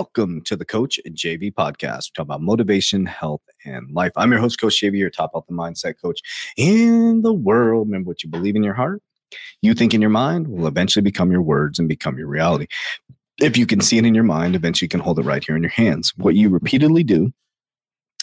welcome 0.00 0.40
to 0.40 0.56
the 0.56 0.64
Coach 0.64 0.98
and 1.04 1.14
JV 1.14 1.52
podcast. 1.52 2.08
We 2.08 2.12
talk 2.16 2.24
about 2.24 2.40
motivation, 2.40 3.04
health, 3.04 3.42
and 3.66 3.90
life. 3.90 4.12
I'm 4.16 4.30
your 4.30 4.40
host, 4.40 4.58
Coach 4.58 4.80
JV, 4.80 4.96
your 4.96 5.10
top 5.10 5.32
health 5.34 5.44
and 5.50 5.58
mindset 5.58 5.96
coach 6.00 6.22
in 6.56 7.20
the 7.20 7.34
world. 7.34 7.86
Remember 7.86 8.08
what 8.08 8.22
you 8.22 8.30
believe 8.30 8.56
in 8.56 8.64
your 8.64 8.72
heart, 8.72 9.02
you 9.60 9.74
think 9.74 9.92
in 9.92 10.00
your 10.00 10.08
mind 10.08 10.48
will 10.48 10.66
eventually 10.66 11.02
become 11.02 11.30
your 11.30 11.42
words 11.42 11.78
and 11.78 11.86
become 11.86 12.16
your 12.16 12.28
reality. 12.28 12.66
If 13.42 13.58
you 13.58 13.66
can 13.66 13.82
see 13.82 13.98
it 13.98 14.06
in 14.06 14.14
your 14.14 14.24
mind, 14.24 14.56
eventually 14.56 14.86
you 14.86 14.88
can 14.88 15.00
hold 15.00 15.18
it 15.18 15.26
right 15.26 15.44
here 15.44 15.54
in 15.54 15.62
your 15.62 15.68
hands. 15.68 16.14
What 16.16 16.34
you 16.34 16.48
repeatedly 16.48 17.04
do 17.04 17.30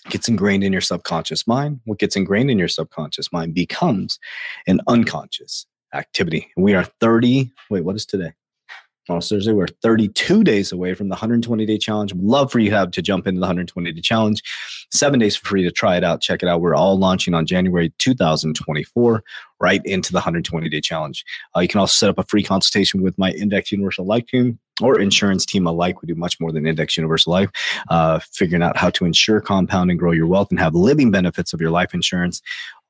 gets 0.09 0.27
ingrained 0.27 0.63
in 0.63 0.71
your 0.71 0.81
subconscious 0.81 1.45
mind. 1.45 1.81
What 1.85 1.99
gets 1.99 2.15
ingrained 2.15 2.49
in 2.49 2.57
your 2.57 2.69
subconscious 2.69 3.31
mind 3.31 3.53
becomes 3.53 4.17
an 4.65 4.81
unconscious 4.87 5.67
activity. 5.93 6.49
We 6.57 6.73
are 6.73 6.85
30, 7.01 7.51
wait, 7.69 7.81
what 7.81 7.95
is 7.95 8.07
today? 8.07 8.31
On 9.09 9.21
Thursday. 9.21 9.51
We're 9.51 9.67
32 9.67 10.43
days 10.43 10.71
away 10.71 10.93
from 10.93 11.09
the 11.09 11.13
120 11.13 11.65
day 11.65 11.77
challenge. 11.77 12.13
Love 12.15 12.51
for 12.51 12.59
you 12.59 12.71
have 12.71 12.91
to 12.91 13.01
jump 13.01 13.27
into 13.27 13.39
the 13.39 13.45
120 13.45 13.91
day 13.91 14.01
challenge. 14.01 14.43
Seven 14.91 15.19
days 15.19 15.35
for 15.35 15.49
free 15.49 15.63
to 15.63 15.71
try 15.71 15.97
it 15.97 16.03
out. 16.03 16.21
Check 16.21 16.43
it 16.43 16.49
out. 16.49 16.61
We're 16.61 16.75
all 16.75 16.97
launching 16.97 17.33
on 17.33 17.45
January 17.45 17.93
2024, 17.99 19.23
right 19.59 19.81
into 19.85 20.11
the 20.11 20.17
120 20.17 20.69
day 20.69 20.81
challenge. 20.81 21.23
Uh, 21.55 21.61
you 21.61 21.67
can 21.67 21.79
also 21.79 21.93
set 21.93 22.09
up 22.09 22.19
a 22.19 22.23
free 22.23 22.43
consultation 22.43 23.01
with 23.01 23.17
my 23.17 23.31
Index 23.31 23.71
Universal 23.71 24.05
Life 24.05 24.25
team 24.27 24.59
or 24.81 24.99
insurance 24.99 25.45
team 25.45 25.65
alike. 25.65 26.01
We 26.01 26.07
do 26.07 26.15
much 26.15 26.39
more 26.39 26.51
than 26.51 26.67
Index 26.67 26.97
Universal 26.97 27.33
Life, 27.33 27.49
uh, 27.89 28.19
figuring 28.31 28.63
out 28.63 28.77
how 28.77 28.89
to 28.91 29.05
insure, 29.05 29.41
compound, 29.41 29.89
and 29.89 29.99
grow 29.99 30.11
your 30.11 30.27
wealth 30.27 30.49
and 30.51 30.59
have 30.59 30.75
living 30.75 31.11
benefits 31.11 31.53
of 31.53 31.61
your 31.61 31.71
life 31.71 31.93
insurance. 31.93 32.41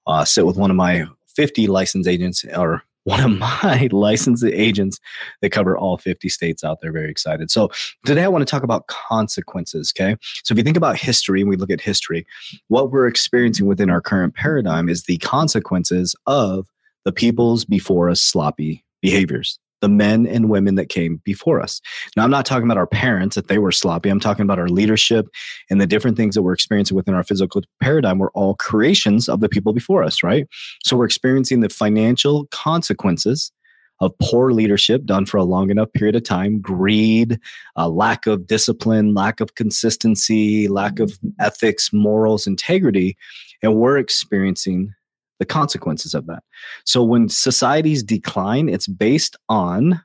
Uh, 0.05 0.23
sit 0.25 0.45
with 0.45 0.57
one 0.57 0.69
of 0.69 0.77
my 0.77 1.05
50 1.35 1.67
licensed 1.67 2.09
agents 2.09 2.43
or 2.55 2.83
one 3.07 3.23
of 3.23 3.31
my 3.31 3.87
licensed 3.93 4.43
agents 4.43 4.99
that 5.41 5.49
cover 5.51 5.77
all 5.77 5.97
50 5.97 6.27
states 6.27 6.61
out 6.61 6.81
there. 6.81 6.91
Very 6.91 7.09
excited. 7.09 7.49
So 7.49 7.69
today 8.05 8.23
I 8.23 8.27
want 8.27 8.45
to 8.45 8.51
talk 8.51 8.63
about 8.63 8.87
consequences. 8.87 9.93
Okay. 9.97 10.17
So 10.43 10.51
if 10.51 10.57
you 10.57 10.63
think 10.63 10.75
about 10.75 10.97
history 10.97 11.39
and 11.39 11.49
we 11.49 11.55
look 11.55 11.71
at 11.71 11.79
history, 11.79 12.27
what 12.67 12.91
we're 12.91 13.07
experiencing 13.07 13.65
within 13.65 13.89
our 13.89 14.01
current 14.01 14.35
paradigm 14.35 14.89
is 14.89 15.03
the 15.03 15.17
consequences 15.19 16.15
of 16.25 16.67
the 17.05 17.13
peoples 17.13 17.63
before 17.63 18.09
us 18.09 18.19
sloppy 18.19 18.83
behaviors 19.01 19.57
the 19.81 19.89
men 19.89 20.25
and 20.25 20.49
women 20.49 20.75
that 20.75 20.89
came 20.89 21.21
before 21.23 21.61
us. 21.61 21.81
Now, 22.15 22.23
I'm 22.23 22.31
not 22.31 22.45
talking 22.45 22.65
about 22.65 22.77
our 22.77 22.87
parents 22.87 23.35
that 23.35 23.47
they 23.47 23.57
were 23.57 23.71
sloppy. 23.71 24.09
I'm 24.09 24.19
talking 24.19 24.43
about 24.43 24.59
our 24.59 24.69
leadership 24.69 25.27
and 25.69 25.79
the 25.79 25.87
different 25.87 26.17
things 26.17 26.35
that 26.35 26.41
we're 26.41 26.53
experiencing 26.53 26.95
within 26.95 27.13
our 27.13 27.23
physical 27.23 27.61
paradigm 27.81 28.19
We're 28.19 28.31
all 28.31 28.55
creations 28.55 29.29
of 29.29 29.39
the 29.39 29.49
people 29.49 29.73
before 29.73 30.03
us, 30.03 30.23
right? 30.23 30.47
So 30.83 30.97
we're 30.97 31.05
experiencing 31.05 31.59
the 31.61 31.69
financial 31.69 32.47
consequences 32.47 33.51
of 33.99 34.17
poor 34.21 34.51
leadership 34.51 35.05
done 35.05 35.25
for 35.25 35.37
a 35.37 35.43
long 35.43 35.71
enough 35.71 35.91
period 35.93 36.15
of 36.15 36.23
time, 36.23 36.61
greed, 36.61 37.39
uh, 37.77 37.89
lack 37.89 38.27
of 38.27 38.45
discipline, 38.45 39.13
lack 39.13 39.39
of 39.39 39.55
consistency, 39.55 40.67
lack 40.67 40.99
of 40.99 41.17
ethics, 41.39 41.91
morals, 41.91 42.45
integrity. 42.45 43.17
And 43.63 43.75
we're 43.75 43.97
experiencing 43.97 44.93
the 45.39 45.45
consequences 45.45 46.13
of 46.13 46.25
that. 46.27 46.43
So 46.85 47.03
when 47.03 47.29
societies 47.29 48.03
decline, 48.03 48.69
it's 48.69 48.87
based 48.87 49.35
on 49.49 50.01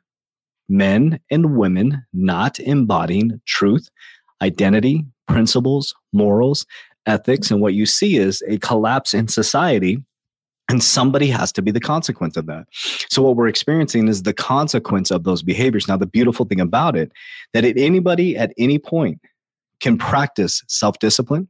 men 0.69 1.21
and 1.31 1.57
women 1.57 2.05
not 2.13 2.59
embodying 2.61 3.41
truth, 3.47 3.89
identity, 4.41 5.05
principles, 5.29 5.95
morals, 6.13 6.67
ethics. 7.07 7.51
And 7.51 7.61
what 7.61 7.75
you 7.75 7.87
see 7.87 8.17
is 8.17 8.43
a 8.49 8.59
collapse 8.59 9.15
in 9.15 9.29
society. 9.29 10.03
And 10.69 10.83
somebody 10.83 11.27
has 11.27 11.53
to 11.53 11.63
be 11.63 11.71
the 11.71 11.81
consequence 11.81 12.37
of 12.37 12.47
that. 12.47 12.67
So 13.11 13.21
what 13.21 13.37
we're 13.37 13.49
experiencing 13.49 14.09
is 14.09 14.23
the 14.23 14.33
consequence 14.33 15.11
of 15.11 15.25
those 15.25 15.43
behaviors. 15.43 15.89
Now, 15.89 15.97
the 15.97 16.07
beautiful 16.07 16.47
thing 16.47 16.61
about 16.61 16.97
it, 16.97 17.13
that 17.53 17.65
at 17.65 17.77
anybody 17.77 18.37
at 18.37 18.55
any 18.57 18.79
point 18.79 19.21
can 19.81 19.99
practice 19.99 20.63
self-discipline, 20.69 21.49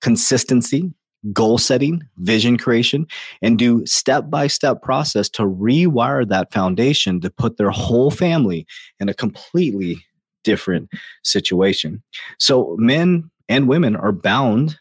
consistency, 0.00 0.92
goal 1.32 1.58
setting, 1.58 2.02
vision 2.18 2.56
creation, 2.56 3.06
and 3.42 3.58
do 3.58 3.84
step 3.86 4.30
by 4.30 4.46
step 4.46 4.82
process 4.82 5.28
to 5.30 5.42
rewire 5.42 6.28
that 6.28 6.52
foundation 6.52 7.20
to 7.20 7.30
put 7.30 7.56
their 7.56 7.70
whole 7.70 8.10
family 8.10 8.66
in 9.00 9.08
a 9.08 9.14
completely 9.14 10.04
different 10.44 10.88
situation. 11.24 12.02
So 12.38 12.76
men 12.78 13.30
and 13.48 13.68
women 13.68 13.96
are 13.96 14.12
bound 14.12 14.78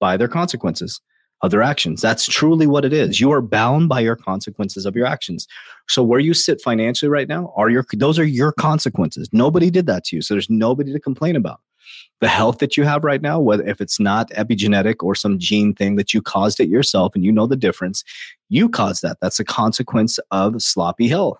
by 0.00 0.16
their 0.16 0.28
consequences 0.28 1.00
of 1.42 1.50
their 1.50 1.62
actions. 1.62 2.02
That's 2.02 2.26
truly 2.26 2.66
what 2.66 2.84
it 2.84 2.92
is. 2.92 3.20
You 3.20 3.30
are 3.32 3.40
bound 3.40 3.88
by 3.88 4.00
your 4.00 4.16
consequences 4.16 4.84
of 4.84 4.94
your 4.94 5.06
actions. 5.06 5.46
So 5.88 6.02
where 6.02 6.20
you 6.20 6.34
sit 6.34 6.60
financially 6.60 7.08
right 7.08 7.28
now 7.28 7.52
are 7.56 7.70
your 7.70 7.84
those 7.94 8.18
are 8.18 8.24
your 8.24 8.52
consequences. 8.52 9.28
Nobody 9.32 9.70
did 9.70 9.86
that 9.86 10.04
to 10.04 10.16
you. 10.16 10.22
So 10.22 10.34
there's 10.34 10.50
nobody 10.50 10.92
to 10.92 11.00
complain 11.00 11.36
about 11.36 11.60
the 12.20 12.28
health 12.28 12.58
that 12.58 12.76
you 12.76 12.84
have 12.84 13.04
right 13.04 13.22
now, 13.22 13.40
whether 13.40 13.66
if 13.66 13.80
it's 13.80 13.98
not 13.98 14.30
epigenetic 14.30 14.96
or 15.00 15.14
some 15.14 15.38
gene 15.38 15.74
thing 15.74 15.96
that 15.96 16.12
you 16.12 16.20
caused 16.20 16.60
it 16.60 16.68
yourself 16.68 17.14
and 17.14 17.24
you 17.24 17.32
know 17.32 17.46
the 17.46 17.56
difference, 17.56 18.04
you 18.48 18.68
caused 18.68 19.02
that. 19.02 19.18
That's 19.20 19.40
a 19.40 19.44
consequence 19.44 20.18
of 20.30 20.60
sloppy 20.62 21.08
health. 21.08 21.38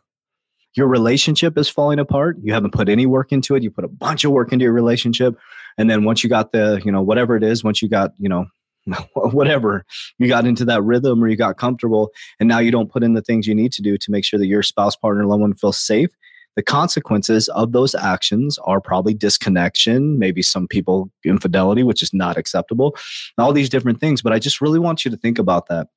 Your 0.75 0.87
relationship 0.87 1.59
is 1.59 1.69
falling 1.69 1.99
apart. 1.99 2.39
You 2.43 2.53
haven't 2.53 2.73
put 2.73 2.89
any 2.89 3.05
work 3.05 3.33
into 3.33 3.55
it. 3.57 3.63
You 3.63 3.71
put 3.71 3.85
a 3.85 3.89
bunch 3.89 4.25
of 4.25 4.31
work 4.31 4.53
into 4.53 4.65
your 4.65 4.73
relationship. 4.73 5.37
And 5.77 5.91
then 5.91 6.05
once 6.05 6.23
you 6.23 6.31
got 6.31 6.53
the, 6.53 6.81
you 6.85 6.93
know, 6.93 7.03
whatever 7.03 7.37
it 7.37 7.43
is, 7.43 7.65
once 7.65 7.83
you 7.83 7.89
got, 7.89 8.13
you 8.19 8.29
know, 8.29 8.47
whatever 9.15 9.85
you 10.19 10.29
got 10.29 10.47
into 10.47 10.65
that 10.65 10.83
rhythm 10.83 11.23
or 11.23 11.29
you 11.29 11.37
got 11.37 11.59
comfortable 11.59 12.11
and 12.39 12.49
now 12.49 12.59
you 12.59 12.71
don't 12.71 12.91
put 12.91 13.03
in 13.03 13.13
the 13.13 13.21
things 13.21 13.47
you 13.47 13.55
need 13.55 13.73
to 13.73 13.83
do 13.83 13.99
to 13.99 14.11
make 14.11 14.25
sure 14.25 14.39
that 14.39 14.47
your 14.47 14.63
spouse 14.63 14.97
partner 14.97 15.27
loved 15.27 15.43
one 15.43 15.55
feels 15.55 15.79
safe 15.79 16.11
the 16.57 16.63
consequences 16.63 17.49
of 17.51 17.73
those 17.73 17.95
actions 17.95 18.59
are 18.65 18.81
probably 18.81 19.15
disconnection, 19.15 20.19
maybe 20.19 20.43
some 20.43 20.67
people 20.67 21.11
infidelity, 21.25 21.83
which 21.83 22.03
is 22.03 22.13
not 22.13 22.37
acceptable, 22.37 22.97
all 23.39 23.53
these 23.53 23.69
different 23.69 24.01
things. 24.01 24.21
But 24.21 24.33
I 24.33 24.39
just 24.39 24.61
really 24.61 24.79
want 24.79 25.05
you 25.05 25.11
to 25.11 25.17
think 25.17 25.39
about 25.39 25.69
that, 25.69 25.89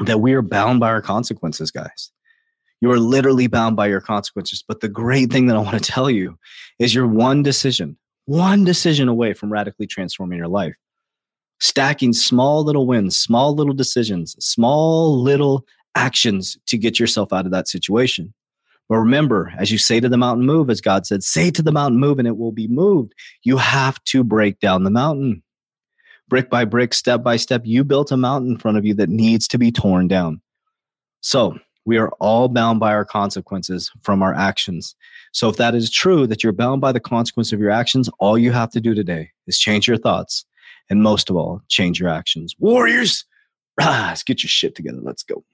that 0.00 0.20
we 0.20 0.34
are 0.34 0.42
bound 0.42 0.80
by 0.80 0.88
our 0.88 1.02
consequences, 1.02 1.70
guys. 1.70 2.12
You 2.80 2.90
are 2.92 2.98
literally 2.98 3.46
bound 3.46 3.76
by 3.76 3.88
your 3.88 4.00
consequences. 4.00 4.64
But 4.66 4.80
the 4.80 4.88
great 4.88 5.30
thing 5.30 5.46
that 5.46 5.56
I 5.56 5.60
want 5.60 5.82
to 5.82 5.92
tell 5.92 6.10
you 6.10 6.38
is 6.78 6.94
you're 6.94 7.06
one 7.06 7.42
decision, 7.42 7.96
one 8.26 8.64
decision 8.64 9.08
away 9.08 9.34
from 9.34 9.52
radically 9.52 9.86
transforming 9.86 10.38
your 10.38 10.48
life. 10.48 10.74
Stacking 11.60 12.14
small 12.14 12.64
little 12.64 12.86
wins, 12.86 13.16
small 13.16 13.54
little 13.54 13.74
decisions, 13.74 14.34
small 14.42 15.20
little 15.20 15.66
actions 15.94 16.56
to 16.66 16.78
get 16.78 16.98
yourself 16.98 17.32
out 17.34 17.44
of 17.44 17.52
that 17.52 17.68
situation. 17.68 18.32
But 18.90 18.98
remember, 18.98 19.52
as 19.56 19.70
you 19.70 19.78
say 19.78 20.00
to 20.00 20.08
the 20.08 20.18
mountain, 20.18 20.44
move, 20.44 20.68
as 20.68 20.80
God 20.80 21.06
said, 21.06 21.22
say 21.22 21.52
to 21.52 21.62
the 21.62 21.70
mountain, 21.70 22.00
move, 22.00 22.18
and 22.18 22.26
it 22.26 22.36
will 22.36 22.50
be 22.50 22.66
moved. 22.66 23.14
You 23.44 23.56
have 23.56 24.02
to 24.06 24.24
break 24.24 24.58
down 24.58 24.82
the 24.82 24.90
mountain. 24.90 25.44
brick 26.28 26.50
by 26.50 26.64
brick, 26.64 26.92
step 26.92 27.22
by 27.22 27.36
step, 27.36 27.62
you 27.64 27.84
built 27.84 28.10
a 28.10 28.16
mountain 28.16 28.52
in 28.52 28.58
front 28.58 28.78
of 28.78 28.84
you 28.84 28.94
that 28.94 29.08
needs 29.08 29.46
to 29.48 29.58
be 29.58 29.70
torn 29.70 30.08
down. 30.08 30.40
So 31.20 31.56
we 31.84 31.98
are 31.98 32.10
all 32.18 32.48
bound 32.48 32.80
by 32.80 32.92
our 32.92 33.04
consequences 33.04 33.92
from 34.02 34.24
our 34.24 34.34
actions. 34.34 34.96
So 35.32 35.48
if 35.48 35.56
that 35.58 35.76
is 35.76 35.88
true, 35.88 36.26
that 36.26 36.42
you're 36.42 36.52
bound 36.52 36.80
by 36.80 36.90
the 36.90 36.98
consequence 36.98 37.52
of 37.52 37.60
your 37.60 37.70
actions, 37.70 38.10
all 38.18 38.36
you 38.36 38.50
have 38.50 38.70
to 38.72 38.80
do 38.80 38.92
today 38.92 39.30
is 39.46 39.56
change 39.56 39.86
your 39.86 39.98
thoughts. 39.98 40.44
And 40.88 41.00
most 41.00 41.30
of 41.30 41.36
all, 41.36 41.62
change 41.68 42.00
your 42.00 42.08
actions. 42.08 42.56
Warriors, 42.58 43.24
rise, 43.78 44.22
get 44.24 44.42
your 44.42 44.48
shit 44.48 44.74
together. 44.74 44.98
Let's 45.00 45.22
go. 45.22 45.44